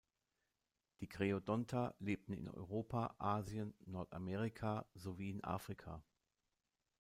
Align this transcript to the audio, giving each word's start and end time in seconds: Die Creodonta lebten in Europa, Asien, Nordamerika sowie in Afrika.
Die 0.99 1.07
Creodonta 1.07 1.93
lebten 1.99 2.33
in 2.33 2.49
Europa, 2.49 3.13
Asien, 3.19 3.75
Nordamerika 3.85 4.87
sowie 4.95 5.29
in 5.29 5.43
Afrika. 5.43 6.01